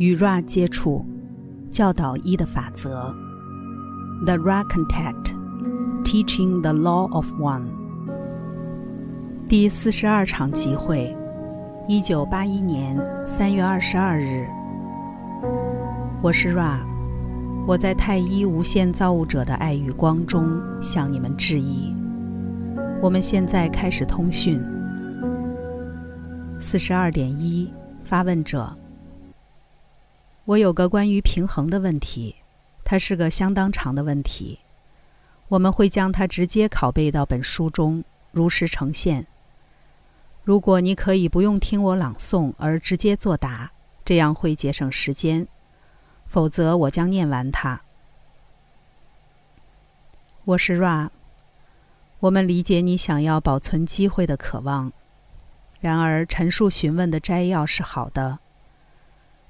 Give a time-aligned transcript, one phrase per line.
[0.00, 1.04] 与 Ra 接触，
[1.70, 3.14] 教导一的法则。
[4.24, 5.34] The Ra Contact,
[6.04, 7.66] Teaching the Law of One。
[9.46, 11.14] 第四十二场集会，
[11.86, 14.46] 一九八一年三月二十二日。
[16.22, 16.78] 我是 Ra，
[17.66, 21.94] 我在太一无限造物者的爱与光中向你们致意。
[23.02, 24.64] 我们现在开始通讯。
[26.58, 27.70] 四十二点一，
[28.00, 28.74] 发问者。
[30.50, 32.34] 我有个关于平衡的问题，
[32.82, 34.58] 它是个相当长的问题。
[35.46, 39.28] 我们会将它直接拷贝到本书中，如实呈现。
[40.42, 43.70] 如果你可以不用听我朗诵而直接作答，
[44.04, 45.46] 这样会节省时间；
[46.26, 47.82] 否则，我将念完它。
[50.46, 51.10] 我是 Ra。
[52.18, 54.92] 我们理解你想要保存机会的渴望，
[55.78, 58.40] 然而陈述询问的摘要是好的。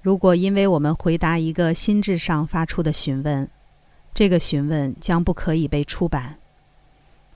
[0.03, 3.49] 如果因为我们回答一个心智上发出的询问，
[4.15, 6.39] 这个询问将不可以被出版。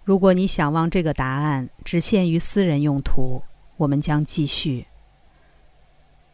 [0.02, 3.42] 如果你想望这个答案只限于私人用途，
[3.76, 4.86] 我们将继续。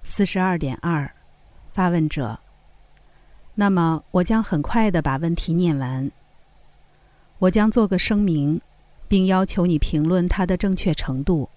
[0.05, 1.13] 四十二点二，
[1.73, 2.39] 发问者。
[3.57, 6.11] 那么我将很快的把问题念完。
[7.41, 8.61] 我将做个声明，
[9.09, 11.51] 并要求你评论它的正确程度。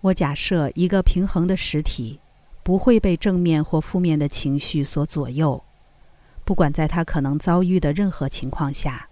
[0.00, 2.18] 我假设一个平衡的实体。
[2.62, 5.62] 不会被正面或负面的情绪所左右，
[6.44, 9.08] 不管在他可能遭遇的任何情况下，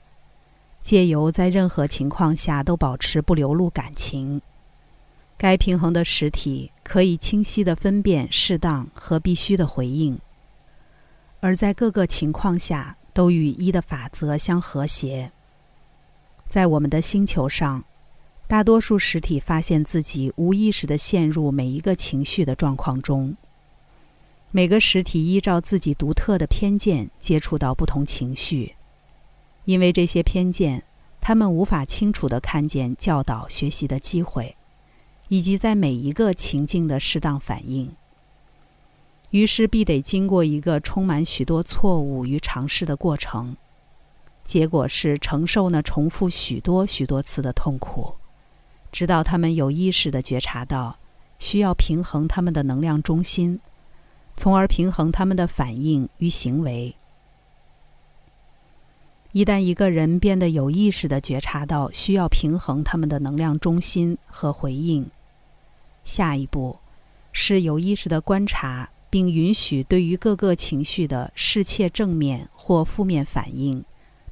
[0.80, 4.40] 借由在任何情况下都保持不流露感情，
[5.36, 10.18] 该平衡的实体可以清晰地分辨适当和必须的回应，
[11.40, 15.32] 而在各个情况下都与一的法则相和谐。
[16.48, 17.84] 在我们的星球上。
[18.50, 23.36] 大多数实体发现自己无意识地陷入每一个情绪的状况中。
[24.50, 28.74] 每个实体依照自己独特的偏见接触到不同情绪，
[29.66, 30.82] 因为这些偏见，
[31.20, 34.56] 他们无法清楚地看见教导学习的机会，
[35.28, 37.92] 以及在每一个情境的适当反应。
[39.30, 43.56] 于是必得经过一个充满许多错误与尝试的过程，
[44.44, 48.16] 结果是承受那重复许多许多次的痛苦。
[48.92, 50.98] 直到他们有意识地觉察到
[51.38, 53.60] 需要平衡他们的能量中心，
[54.36, 56.94] 从而平衡他们的反应与行为。
[59.32, 65.08] 一旦一个人变得有意识地觉察到需要平衡他们的能量中心和回应，
[66.04, 66.78] 下一步
[67.32, 73.84] 是有意识地观察并允许对于各个情绪的适切正面或负面反应，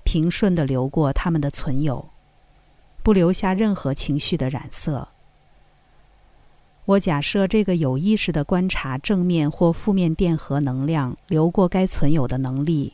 [0.04, 2.10] 平顺地流过他们的存有。
[3.08, 5.08] 不留下任何情绪的染色。
[6.84, 12.92] 我假设这个有意识的观察正面或负面电荷能量流过该存有的能力，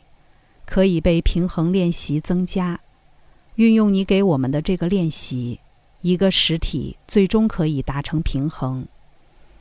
[0.65, 2.79] 可以被平衡练习增加。
[3.57, 5.59] 运用你给我们的这个练习，
[6.03, 8.87] 一个实体最终可以达成平衡，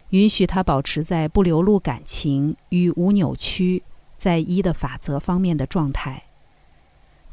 [0.09, 3.81] 允许它保持在不流露感情与无扭曲，
[4.17, 6.25] 在一的法则方面的状态。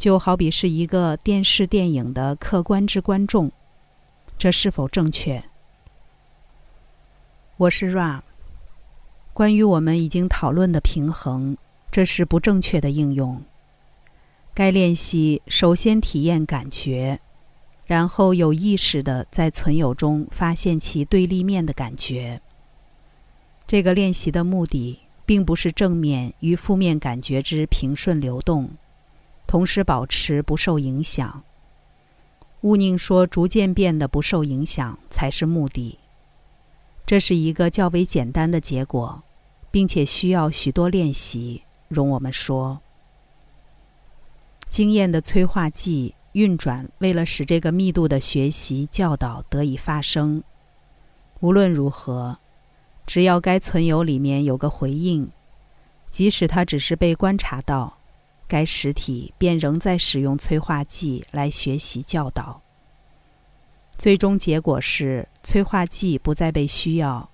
[0.00, 3.52] 就好比是一个电视电影的客观之观众，
[4.38, 5.44] 这是否正确？
[7.58, 8.22] 我是 Ra。
[9.34, 11.54] 关于我们已经讨论的平衡，
[11.92, 13.42] 这是不正确的应用。
[14.54, 17.20] 该练习首先体验感觉，
[17.84, 22.40] 然后有意识的在存有中发现其对立面的感觉。
[23.66, 28.70] 这个练习的目的，并不是正面与负面感觉之平顺流动。
[29.50, 31.42] 同时保持不受影响。
[32.60, 35.98] 勿宁说，逐渐变得不受影响才是目的。
[37.04, 39.24] 这是一个较为简单的结果，
[39.72, 41.64] 并且需要许多练习。
[41.88, 42.80] 容我们说，
[44.68, 50.44] 经验的催化剂运转，为了使这个密度的学习教导得以发生。
[51.40, 52.38] 无论如何，
[53.04, 55.28] 只要该存有里面有个回应，
[56.08, 57.96] 即使它只是被观察到。
[58.50, 62.60] 该实体便仍在使用催化剂来学习教导。
[63.96, 67.30] 最终结果是催化剂不再被需要，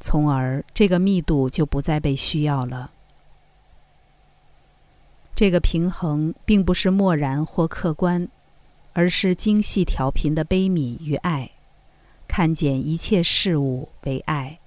[0.00, 2.90] 从而这个密度就不再被需要了。
[5.34, 8.26] 这个平衡并不是漠然或客观，
[8.94, 11.50] 而是精细调频的悲悯与爱，
[12.26, 14.58] 看见一切事物为爱。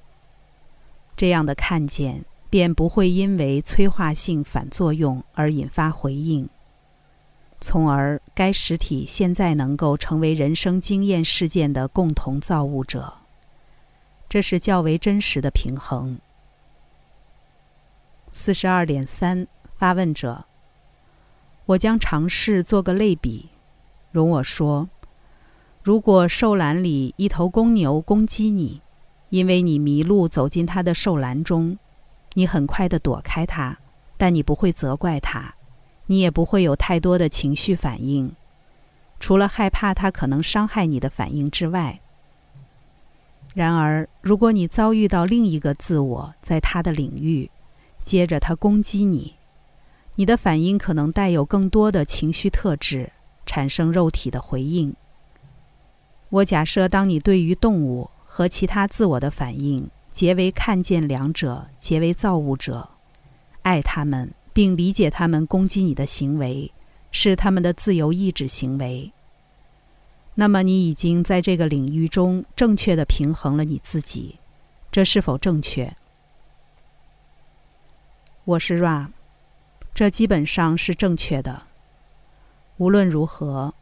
[1.17, 2.25] 这样的看见。
[2.53, 6.47] 便不会因为催化性反作用而引发回应，
[7.59, 13.11] 从而该实体现在能够成为人生经验事件的共同造物者。
[14.29, 16.19] 这是较为真实的平衡。
[18.31, 20.45] 四十二点三，发问者：
[21.65, 23.49] 我将尝试做个类比，
[24.11, 24.87] 容我说，
[25.81, 28.83] 如果兽栏里一头公牛攻击你，
[29.29, 31.79] 因为你迷路走进它的兽栏中，
[32.33, 33.77] 你很快的躲开它，
[34.17, 35.53] 但你不会责怪它，
[36.07, 38.35] 你也不会有太多的情绪反应，
[39.19, 41.99] 除了害怕它可能伤害你的反应之外。
[43.53, 47.51] 然而，如果你遭遇到另一个自我在他的领域，
[48.01, 49.35] 接着他攻击你，
[50.15, 53.11] 你的反应可能带有更多的情绪特质，
[53.45, 54.95] 产生肉体的回应。
[56.29, 62.87] 我假设，当你对于动物和其他自我的反应，结为看见两者，结为造物者，
[63.63, 66.71] 爱他们，并理解他们攻击你的行为
[67.11, 69.11] 是他们的自由意志行为。
[70.35, 74.37] 那么你已经在这个领域中正确的平衡了你自己，
[74.91, 75.95] 这是否正确？
[78.45, 79.07] 我是 Ra，
[79.95, 81.63] 这基本上是正确的。
[82.77, 83.73] 无论如何，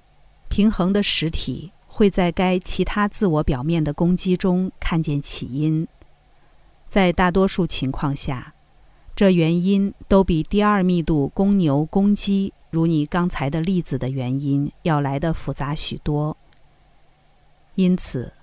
[0.48, 5.86] 平衡的实体会在该其他自我表面的攻击中看见起因。
[6.92, 8.54] 在大多数情况下，
[9.16, 16.36] 这原因都比第二密度公牛攻击，如你刚才的例子的原因要来的复杂许多。
[17.76, 18.34] 因此，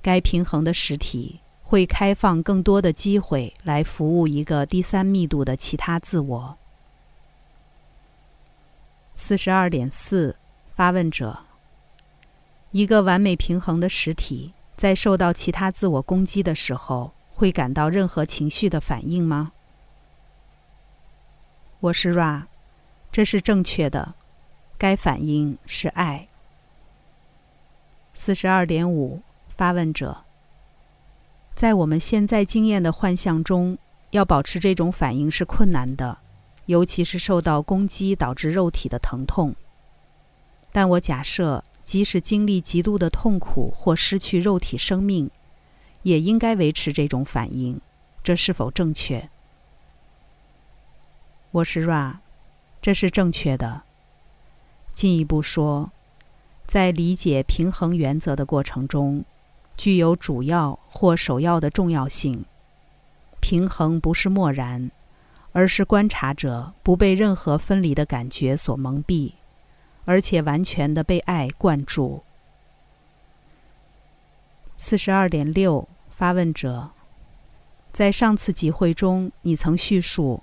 [0.00, 6.56] 该平衡的实体会开放更多的机会来服务一个第三密度的其他自我。
[9.12, 10.34] 四十二点四，
[10.74, 11.40] 发问者：
[12.70, 19.52] 一个完美平衡的实体在受到其他自我攻击的时候，会感到任何情绪的反应吗？
[21.78, 22.46] 我是 Ra，
[23.12, 24.14] 这是正确的。
[24.76, 26.26] 该反应是爱。
[28.12, 30.24] 四十二点五，发问者：
[31.54, 33.78] 在我们现在经验的幻象中，
[34.10, 36.18] 要保持这种反应是困难的，
[36.66, 39.54] 尤其是受到攻击导致肉体的疼痛。
[40.72, 45.30] 但我假设，即使经历极度的痛苦或失去肉体生命，
[46.02, 47.80] 也应该维持这种反应。
[48.22, 49.28] 这是否正确？
[51.50, 52.18] 我是 Ra，
[52.82, 53.82] 这是正确的。
[54.92, 55.90] 进一步说。
[56.66, 59.24] 在理解平衡原则的过程中，
[59.78, 62.44] 具有主要或首要的重要性。
[63.40, 64.90] 平衡不是漠然，
[65.52, 69.32] 而是观察者不被任何分离的感觉所蒙蔽，
[70.04, 72.22] 而且完全的被爱灌注。
[74.80, 76.90] 四十二点六，发问者，
[77.90, 80.40] 在上次集会中，你曾叙述，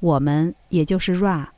[0.00, 1.48] 我们也就是 Ra。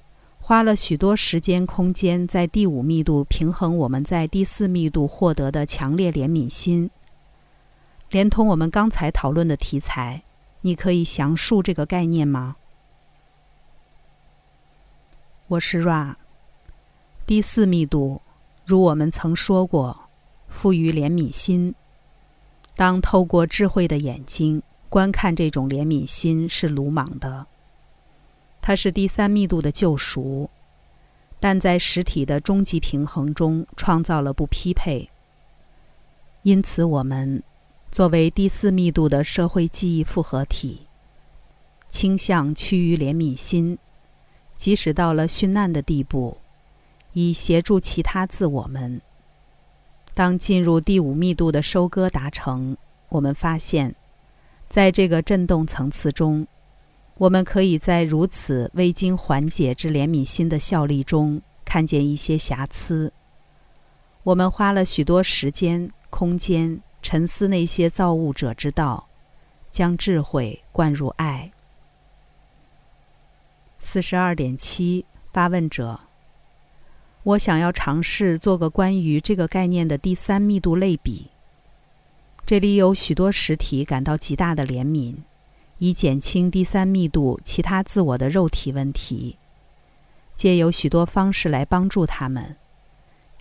[0.41, 6.91] 花了许多时间、空间在第五密度平衡我们在第四密度获得的强烈怜悯心，
[8.11, 10.25] 连同我们刚才讨论的题材，
[10.63, 12.57] 你可以详述这个概念吗？
[15.47, 16.17] 我是 Ra。
[17.25, 18.21] 第四密度，
[18.65, 20.06] 如我们曾说过，
[20.49, 21.75] 富于怜悯心。
[22.75, 27.47] 当透过智慧的眼睛观看这种怜悯心是鲁莽的。
[28.61, 30.51] 它是第三密度的救赎，
[31.39, 35.09] 但在实体的终极平衡中创造了不匹配。
[36.43, 37.43] 因此，我们
[37.91, 40.83] 作为第四密度的社会记忆复合体，
[41.89, 43.79] 倾向趋于怜悯心，
[44.57, 46.37] 即使到了殉难的地步，
[47.13, 49.01] 以协助其他自我们。
[50.17, 52.75] 当进入第五密度的收割达成，
[53.11, 53.95] 我们发现，
[54.67, 56.47] 在这个振动层次中。
[57.19, 63.13] 我们可以在如此未经缓解之怜悯心的效力中看见一些瑕疵。
[64.23, 69.07] 我们花了许多时间、空间沉思那些造物者之道，
[69.71, 71.53] 将智慧灌入爱。
[73.81, 76.01] 四十二点七，发问者：
[77.27, 81.27] 我想要尝试做个关于这个概念的第三密度类比。
[82.45, 85.17] 这里有许多实体感到极大的怜悯。
[85.79, 89.37] 以减轻第三密度其他自我的肉体问题，
[90.37, 92.57] 借有许多方式来帮助他们：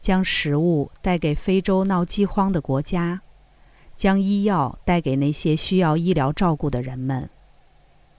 [0.01, 3.21] 将食物带给非洲闹饥荒的国家，
[3.95, 7.29] 将医药带给那些需要医疗照顾的人们，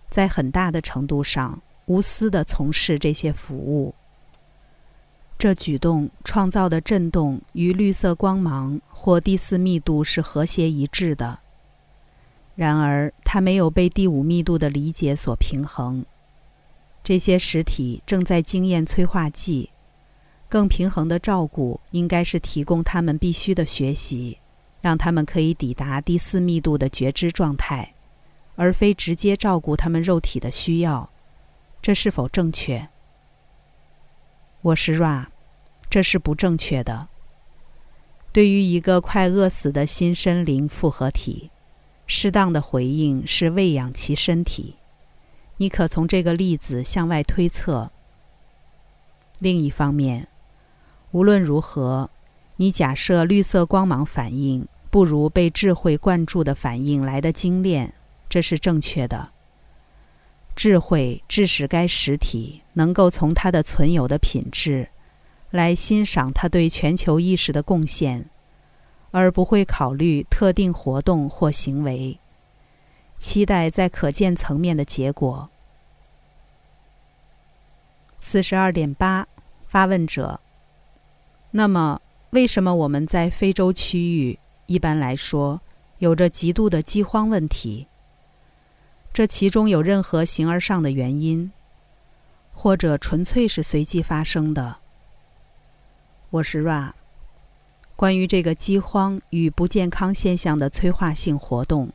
[0.08, 3.94] 在很大的程度上无私地从事这些服务。
[5.38, 11.40] 这举动创造的震动与绿色光芒或第四密度是和谐一致的。
[12.54, 16.06] 然而，它没有被第五密度的理解所平衡。
[17.04, 19.70] 这些实体正在经验催化剂，
[20.48, 24.38] 更平衡的照顾应该是提供他们必须的学习，
[24.80, 27.92] 让他们可以抵达第四密度的觉知状态，
[28.54, 31.10] 而非直接照顾他们肉体的需要，
[31.82, 32.88] 这是否正确？
[34.66, 35.26] 我是 Ra，
[35.88, 37.06] 这是不正确的。
[38.32, 41.52] 对于一个快饿死的新生灵复合体，
[42.08, 44.74] 适当的回应是喂养其身体。
[45.58, 47.92] 你可从这个例子向外推测。
[49.38, 50.26] 另一方面，
[51.12, 52.10] 无论如何，
[52.56, 57.94] 你假设绿色光芒反应不如被智慧灌注的反应来的精炼，
[58.28, 59.28] 这是正确的。
[60.56, 64.88] 智慧致使该实体能够从他的存有的品质
[65.50, 68.28] 来欣赏他对全球意识的贡献，
[69.12, 72.18] 而不会考虑特定活动或行为，
[73.16, 75.48] 期待在可见层面的结果。
[78.18, 79.26] 四十二点八，
[79.66, 80.40] 发问者。
[81.52, 85.60] 那么，为什么我们在非洲区域一般来说
[85.98, 87.86] 有着极度的饥荒问题？
[89.14, 91.50] 这其中有任何形而上的原因，
[92.58, 94.78] 或者纯粹是随机发生的？
[96.30, 96.92] 我是 Ra。
[97.94, 101.90] 关于这个饥荒与不健康现象的催化性活动，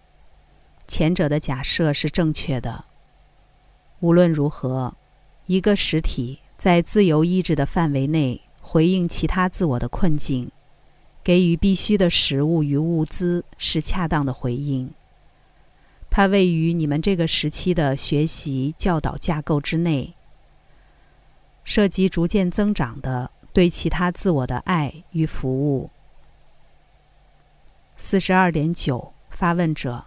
[0.87, 2.85] 前者的假设是正确的。
[4.01, 4.93] 无论如何，
[5.47, 10.51] 一个实体在自由意志的范围内回应其他自我的困境，
[11.23, 14.93] 给予必须的食物与物资是恰当的回应。
[16.11, 20.13] 它位于你们这个时期的学习教导架构之内，
[21.73, 25.89] 涉及逐渐增长的对其他自我的爱与服务。
[27.95, 30.03] 四十二点九，发问者。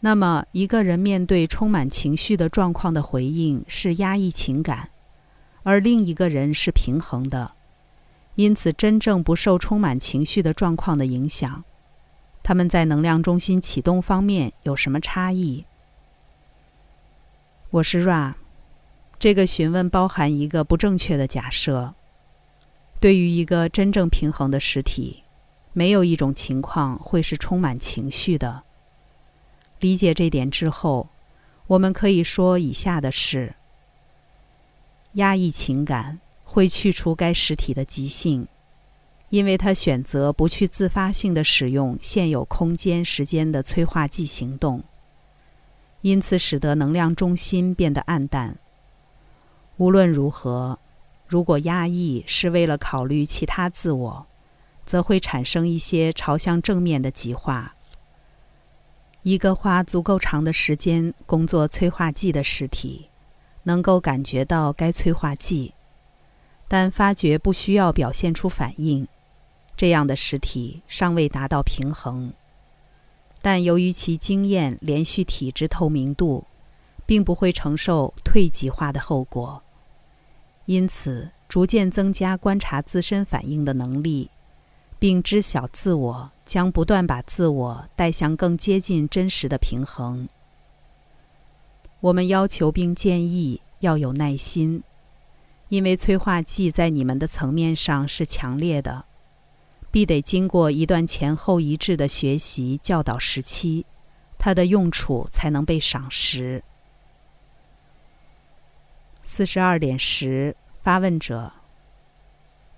[0.00, 4.90] 那么，一个人面对充满情绪的状况的回应是压抑情感，
[5.62, 7.52] 而另一个人是平衡的，
[8.34, 11.62] 因此真正不受充满情绪的状况的影响。
[12.42, 15.64] 他们在能量中心启动方面有什么差异？
[17.70, 18.39] 我是 Ra。
[19.20, 21.94] 这个询问包含一个不正确的假设。
[22.98, 25.22] 对于一个真正平衡的实体，
[25.74, 28.62] 没有一种情况会是充满情绪的。
[29.78, 31.10] 理解这点之后，
[31.66, 33.54] 我们可以说以下的事：
[35.12, 38.48] 压抑情感会去除该实体的极性。
[39.28, 44.82] 因为他选择不去自发性的使用现有空间时间的催化剂行动，
[46.00, 48.58] 因此使得能量中心变得暗淡。
[49.80, 50.78] 无论如何，
[51.26, 54.26] 如果压抑是为了考虑其他自我，
[54.84, 57.74] 则会产生一些朝向正面的极化。
[59.22, 63.08] 一个花足够长的时间工作催化剂的实体，
[63.62, 65.72] 能够感觉到该催化剂，
[66.68, 69.08] 但发觉不需要表现出反应。
[69.78, 72.34] 这样的实体尚未达到平衡，
[73.40, 76.44] 但由于其经验连续体质透明度，
[77.06, 79.62] 并不会承受退极化的后果，
[80.70, 84.30] 因此逐渐增加观察自身反应的能力，
[85.00, 90.28] 并知晓自我将不断把自我带向更接近真实的平衡。
[91.98, 94.84] 我们要求并建议要有耐心，
[95.70, 99.04] 因为催化剂在你们的层面上是强烈的。
[99.90, 103.84] 必得经过一段前后一致的学习教导时期，
[104.38, 106.62] 它的用处才能被赏识。
[109.22, 111.52] 四十二点十，发问者：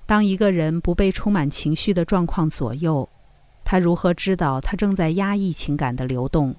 [0.06, 3.08] 当一个人不被充满情绪的状况左右，
[3.64, 6.54] 他如何知道他正在压抑情感的流动，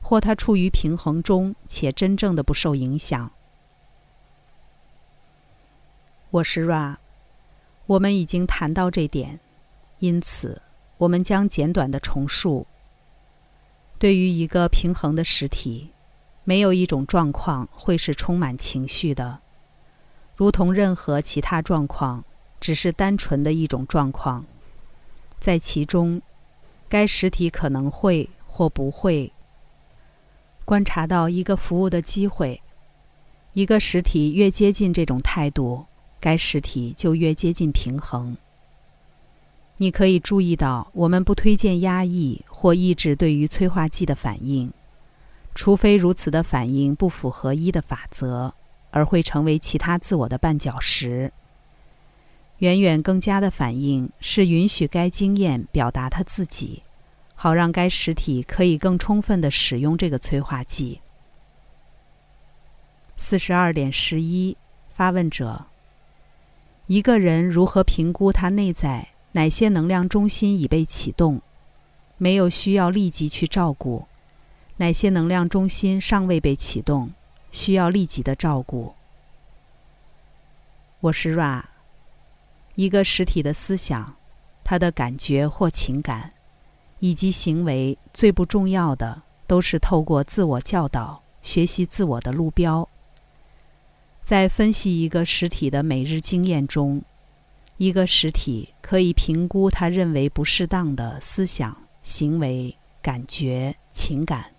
[0.00, 3.30] 或他处于平衡中且真正的不受影响？
[6.30, 6.96] 我是 Ra，
[7.86, 9.38] 我们已经谈到这点。
[10.00, 10.60] 因此，
[10.98, 12.66] 我们将简短的重述：
[14.00, 15.92] 对于一个平衡的实体，
[16.44, 19.40] 没有一种状况会是充满情绪的，
[20.34, 22.24] 如同任何其他状况
[22.60, 24.44] 只是单纯的一种状况。
[25.38, 26.20] 在其中，
[26.88, 29.32] 该实体可能会或不会
[30.64, 32.60] 观察到一个服务的机会。
[33.52, 35.84] 一个实体越接近这种态度，
[36.18, 38.36] 该实体就越接近平衡。
[39.76, 44.72] 你可以注意到，我们不推荐压抑或抑制对于催化剂的反应，
[45.54, 48.52] 除非如此的反应不符合一的法则，
[48.90, 51.32] 而会成为其他自我的绊脚石。
[52.58, 56.82] 远远更加的反应是允许该经验表达他自己，
[57.34, 61.00] 好让该实体可以更充分的使用这个催化剂。
[63.16, 64.56] 四十二点十一，
[64.88, 65.66] 发问者：
[66.86, 69.08] 一个人如何评估他内在？
[69.34, 71.40] 哪些能量中心已被启动，
[72.18, 74.04] 没有需要立即去照顾，
[74.78, 77.12] 哪些能量中心尚未被启动，
[77.50, 78.94] 需要立即的照顾？
[81.00, 81.62] 我是 Ra，
[82.74, 84.16] 一个实体的思想，
[84.64, 86.32] 它的感觉或情感，
[87.00, 92.88] 以及行为，最不重要的都是透过自我教导、学习自我的路标。
[94.22, 97.02] 在分析一个实体的每日经验中，
[97.76, 104.51] 一个实体可以评估他认为不适当的思想、行为、感觉、情感。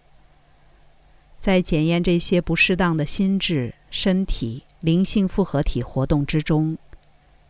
[1.43, 6.77] 在检验这些不适当的心智、身体、灵性复合体活动之中，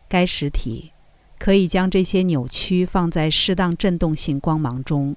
[0.08, 0.90] 该实体
[1.38, 5.14] 可以将这些扭曲放在适当振动性光芒中，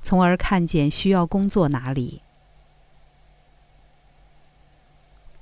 [0.00, 2.22] 从而看见需要工作哪里。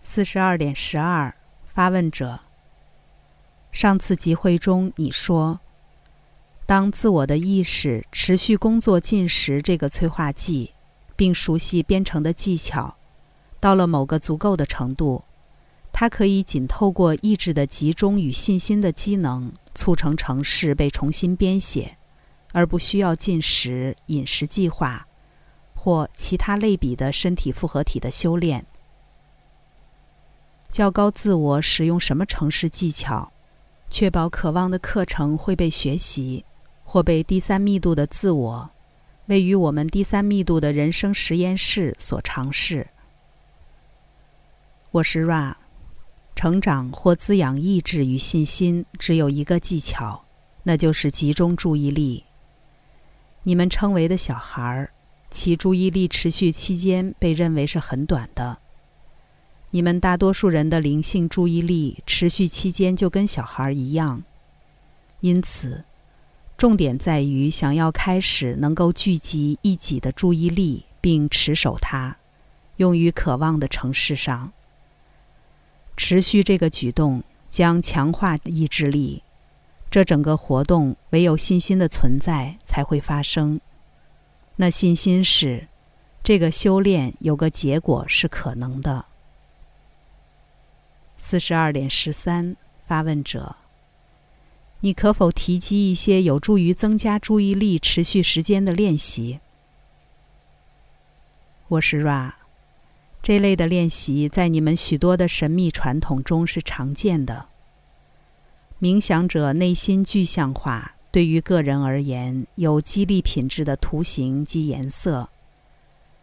[0.01, 1.37] 四十二点十二，
[1.67, 2.41] 发问者。
[3.71, 5.61] 上次集会中你说，
[6.65, 10.73] 当自我的意识持续工作进食这个催化剂，
[11.17, 12.97] 并熟悉编程的技巧，
[13.59, 15.25] 到了某个足够的程度，
[15.93, 21.97] 它可以仅透过意志的集中与信心的机能，促成程式被重新编写，
[22.53, 25.07] 而不需要进食、饮食计划
[25.75, 28.67] 或其他类比的身体复合体的修炼。
[30.71, 33.33] 较高自我使用什么程式技巧，
[33.89, 36.45] 确保渴望的课程会被学习，
[36.85, 38.71] 或被第三密度的自我，
[39.27, 42.87] 位于我们第三密度的人生实验室所尝试。
[44.93, 45.57] 我是 Ra，
[46.37, 50.25] 成长或滋养意志与信心只有一个技巧，
[50.63, 52.23] 那就是集中注意力。
[53.43, 54.93] 你们称为的小孩儿，
[55.33, 58.59] 其注意力持续期间被认为是很短的。
[59.73, 64.23] 你们大多数人的灵性注意力持续期间就跟小孩一样，
[65.19, 65.85] 因此，
[66.57, 72.17] 重点在于想要开始能够聚集一己的注意力，并持守它，
[72.77, 74.53] 用于渴望的城市上。
[75.99, 79.23] 持续这个举动将强化意志力，
[79.91, 83.61] 这整个活动唯有信心的存在才会发生。
[84.57, 85.69] 那信心是，
[86.23, 89.05] 这个修炼有个结果是可能的。
[91.19, 93.57] 四十二点十三，发问者：
[94.81, 99.41] 你可否提及一些有助于增加注意力持续时间的练习？
[101.69, 102.35] 我是 Ra，
[103.23, 107.47] 这类的练习在你们许多的神秘传统中是常见的。
[108.79, 115.31] 冥想者内心具象化，对于个人而言有激励品质的图形及颜色，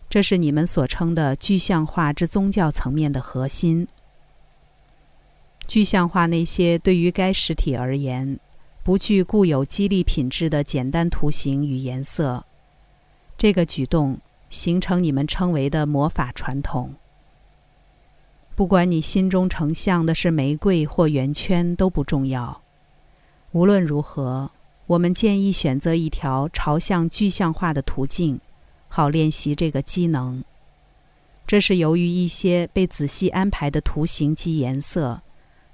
[0.07, 3.87] 这是你们所称的具象化之宗教层面的核心。
[5.65, 8.37] 具象化那些对于该实体而言
[8.83, 12.43] 不具固有激励品质的简单图形与颜色，
[13.37, 14.19] 这个举动
[14.49, 16.93] 形成你们称为的魔法传统。
[18.55, 22.61] 不管你心中成像的是玫瑰或圆圈都不重要。
[23.53, 24.51] 无论如何，
[24.85, 28.39] 我们建议选择一条朝向具象化的途径，
[28.89, 30.43] 好练习这个机能。
[31.47, 35.21] 这是由于一些被仔细安排的图形及颜色。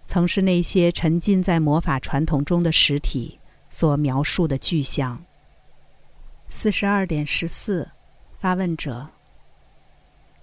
[0.09, 3.37] 曾是那些沉浸在魔法传统中的实体
[3.69, 5.23] 所描述的具象。
[6.47, 7.87] 四十二点十四，
[8.39, 9.09] 发问者。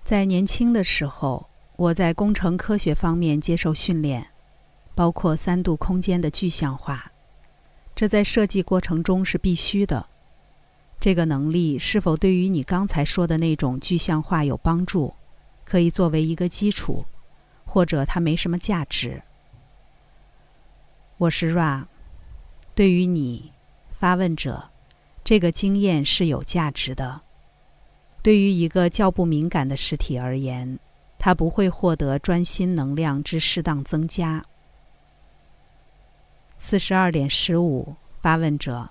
[0.04, 4.28] 在年轻的时候，我在工程科学方面接受训练，
[4.94, 7.10] 包括三度空间的具象化，
[7.92, 10.06] 这在设计过程中是必须的。
[11.00, 15.12] 这个能力是否对于你刚才说的那种具象化有帮助？
[15.64, 17.04] 可以作为一个基础，
[17.64, 19.24] 或者它没什么价值？
[21.18, 21.86] 我是 Ra，
[22.74, 23.50] 对于你，
[23.88, 24.68] 发问者，
[25.24, 27.22] 这个经验是有价值的。
[28.20, 30.78] 对于一个较不敏感的实体而言，
[31.18, 34.44] 它不会获得专心能量之适当增加。
[36.58, 38.90] 四十二点十五，发问者，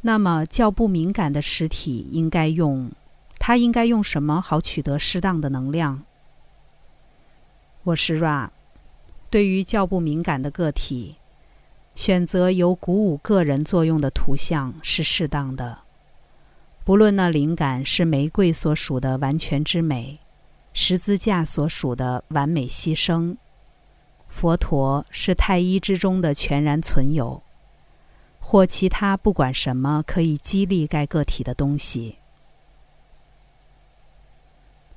[0.00, 2.90] 那么较不敏感的实体应该用，
[3.38, 6.02] 它应该用什么好取得适当的能量？
[7.82, 8.53] 我是 Ra。
[9.34, 11.16] 对于较不敏感的个体，
[11.96, 15.78] 选择有鼓舞个人作用的图像是适当的。
[16.84, 20.20] 不论那灵感是玫瑰所属的完全之美，
[20.72, 23.36] 十字架所属的完美牺牲，
[24.28, 27.42] 佛陀是太一之中的全然存有，
[28.38, 32.18] 或其他不管什么可以激励该个体的东西。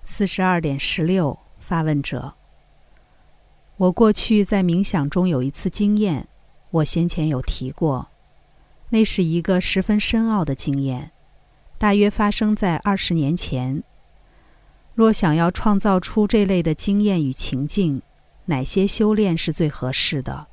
[0.03, 2.36] 四十二点十六，发问者。
[3.77, 6.27] 我过去在冥想中有一次经验，
[6.71, 8.09] 我先前有提过，
[8.89, 11.11] 那是一个十分深奥的经验，
[11.77, 13.83] 大约发生在二十年前。
[14.95, 18.01] 若想要创造出这类的经验与情境，
[18.45, 20.47] 哪些修炼是最合适的？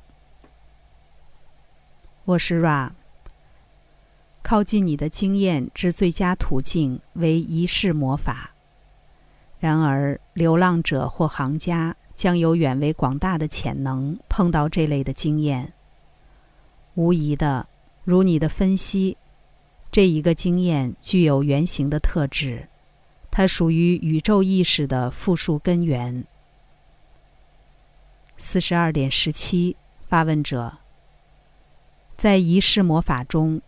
[2.25, 2.91] 我是 Ra。
[4.43, 8.51] 靠近你的经验之最佳途径为仪式魔法。
[9.57, 15.73] 然而，流浪者或行家将有远为广大的潜能碰到这类的经验。
[16.95, 17.67] 无疑的，
[18.03, 19.17] 如你的分析，
[19.91, 22.69] 这一个经验具有原型的特质，
[23.29, 26.25] 它属于宇宙意识的复数根源。
[28.37, 30.77] 四十二点十七，发问者，
[32.17, 33.61] 在仪式魔法中。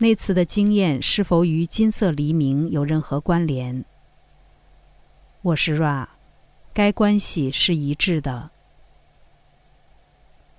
[0.00, 3.84] 那次的经验是否与金色黎明有任何关联？
[5.42, 6.06] 我是 Ra，
[6.78, 8.50] 该关系是一致的。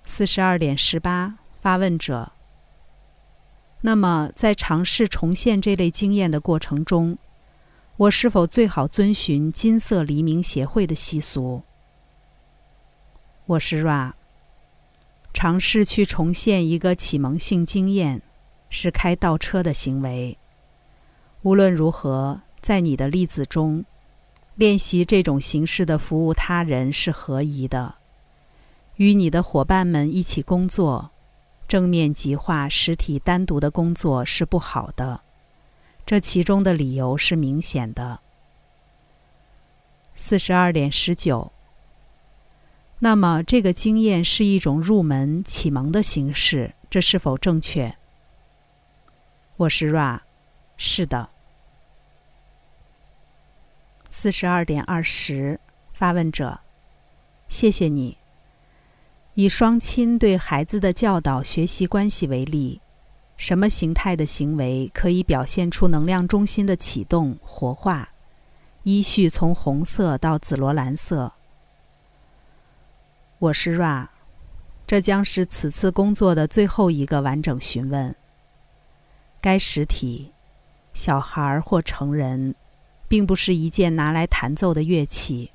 [0.04, 2.32] 四十二点十八，发问者。
[3.80, 7.16] 那么，在尝试重现这类经验的过程中，
[7.96, 11.62] 我是否最好遵循金色黎明协会的习俗？
[13.46, 14.12] 我是 Ra，
[15.32, 18.20] 尝试去重现一个启蒙性经验。
[18.68, 20.36] 是开倒车的行为。
[21.44, 23.86] 无论如何，在你的例子中，
[24.60, 27.94] 练习这种形式的服务他人是合宜的。
[28.96, 31.12] 与你的伙伴们一起工作，
[31.66, 35.22] 正面极化实体单独的工作是不好的。
[36.04, 38.20] 这其中的理由是明显的。
[40.14, 41.50] 四十二点十九。
[42.98, 47.96] 那么，这个经验是一种入门启蒙的形式，这是否正确？
[49.56, 50.20] 我是 Ra，
[50.76, 51.29] 是的。
[54.12, 55.60] 四十二点二十，
[55.92, 56.58] 发问者，
[57.48, 58.18] 谢谢你。
[59.34, 62.80] 以双亲对孩子的教导学习关系为例，
[63.36, 68.08] 什么形态的行为可以表现出能量中心的启动活化？
[68.82, 71.32] 依序从红色到紫罗兰色。
[73.38, 74.08] 我是 Ra，
[74.88, 78.16] 这将是此次工作的最后一个完整询问。
[79.40, 80.32] 该实体，
[80.92, 82.56] 小孩或成人，
[83.10, 85.50] 并不是一件拿来弹奏的乐器。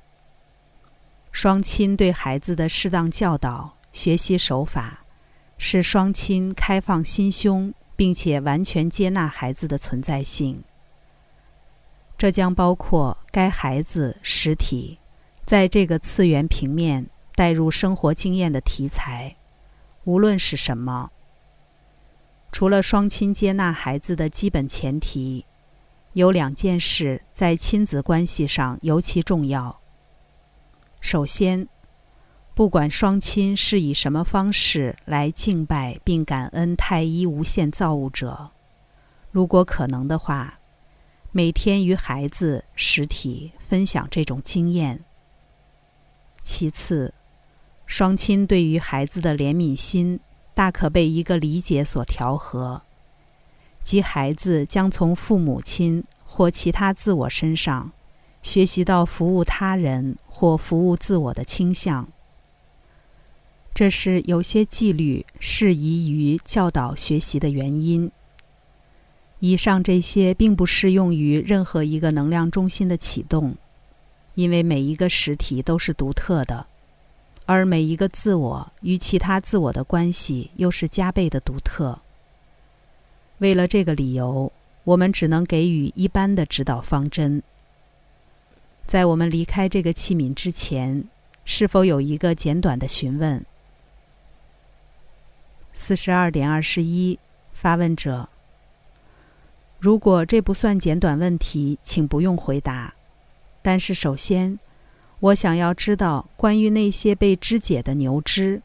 [1.32, 5.06] 双亲对孩子的适当教导、学习手法，
[5.56, 10.62] 是双亲开放心胸，并且完全接纳孩子的存在性。
[12.18, 14.98] 这将包括该孩子实体
[15.46, 19.36] 在这个次元平面带入生活经验的题材，
[20.04, 21.10] 无论是什么。
[22.52, 25.46] 除了双亲接纳孩子的基本前提，
[26.16, 29.80] 有两件事在亲子关系上尤其重要。
[30.98, 31.68] 首先，
[32.54, 38.50] 不管双亲是以什么方式来敬拜并感恩太一无限造物者，
[39.30, 40.58] 如果可能的话，
[41.32, 45.04] 每天与孩子实体分享这种经验。
[46.42, 47.12] 其次，
[47.84, 50.18] 双亲对于孩子的怜悯心。
[50.54, 52.80] 大可被一个理解所调和，
[53.86, 57.92] 即孩子将从父母亲或其他自我身上
[58.42, 62.08] 学习到服务他人或服务自我的倾向。
[63.72, 68.10] 这是有些纪律适宜于教导学习的原因。
[69.38, 73.54] 以上这些并不适用于任何一个能量中心的启动，
[74.34, 76.66] 因为每一个实体都是独特的。
[77.44, 82.00] 而每一个自我与其他自我的关系又是加倍的独特。
[83.38, 84.52] 为了这个理由，
[84.84, 87.42] 我们只能给予一般的指导方针。
[88.86, 91.04] 在我们离开这个器皿之前，
[91.44, 93.44] 是否有一个简短的询问？
[95.74, 97.18] 四十二点二十一，
[97.52, 98.28] 发问者。
[99.78, 102.94] 如果这不算简短问题，请不用回答。
[103.62, 104.58] 但是首先。
[105.18, 108.60] 我想要知道关于那些被肢解的牛只，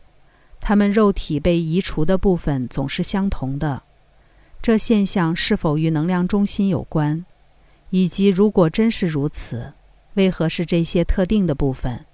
[0.60, 3.84] 它们肉体被移除的部分总是相同的。
[4.62, 7.26] 这现象是否与能量中心有关？
[7.90, 9.74] 以及如果真是如此，
[10.14, 12.06] 为何是这些特定的部分？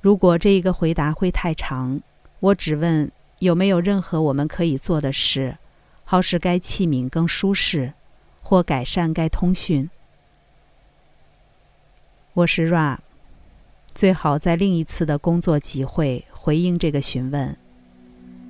[0.00, 2.00] 如果这一个回答会太长，
[2.40, 5.56] 我只问有没有任何我们可以做的事，
[6.02, 7.92] 好使该器皿更舒适，
[8.42, 9.88] 或改善该通讯。
[12.32, 12.98] 我是 Ra。
[13.94, 17.56] 最好在另一次的工作集会回应这个询问。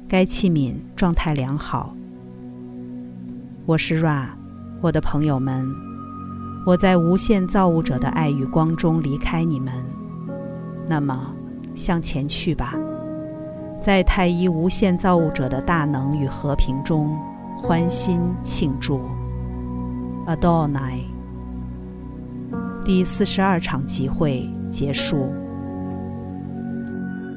[0.09, 1.95] 该器皿状态良好。
[3.67, 4.27] 我是 Ra，
[4.83, 5.67] 我的朋友们，
[6.67, 9.73] 我在无限造物者的爱与光中离开你们。
[10.87, 11.35] 那么，
[11.75, 12.75] 向前去吧，
[13.81, 17.19] 在太一无限造物者的大能与和平中
[17.57, 19.01] 欢欣庆祝。
[20.27, 21.01] Adonai。
[22.85, 25.33] 第四十二场集会结束。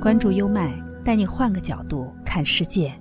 [0.02, 2.92] 关注优麦，带你换个角度看世界。